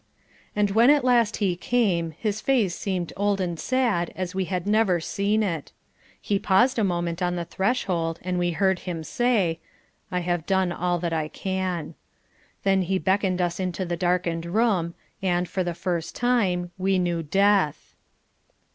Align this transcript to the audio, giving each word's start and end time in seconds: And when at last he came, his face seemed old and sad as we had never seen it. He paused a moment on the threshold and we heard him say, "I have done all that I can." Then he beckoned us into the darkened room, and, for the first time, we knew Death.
And 0.55 0.71
when 0.71 0.89
at 0.89 1.03
last 1.05 1.37
he 1.37 1.55
came, 1.55 2.15
his 2.17 2.41
face 2.41 2.73
seemed 2.75 3.13
old 3.15 3.39
and 3.39 3.59
sad 3.59 4.11
as 4.15 4.33
we 4.33 4.45
had 4.45 4.65
never 4.65 4.99
seen 4.99 5.43
it. 5.43 5.71
He 6.19 6.39
paused 6.39 6.79
a 6.79 6.83
moment 6.83 7.21
on 7.21 7.35
the 7.35 7.45
threshold 7.45 8.17
and 8.23 8.39
we 8.39 8.49
heard 8.49 8.79
him 8.79 9.03
say, 9.03 9.59
"I 10.09 10.21
have 10.21 10.47
done 10.47 10.71
all 10.71 10.97
that 10.97 11.13
I 11.13 11.27
can." 11.27 11.93
Then 12.63 12.81
he 12.81 12.97
beckoned 12.97 13.41
us 13.43 13.59
into 13.59 13.85
the 13.85 13.95
darkened 13.95 14.47
room, 14.47 14.95
and, 15.21 15.47
for 15.47 15.63
the 15.63 15.75
first 15.75 16.15
time, 16.15 16.71
we 16.79 16.97
knew 16.97 17.21
Death. 17.21 17.93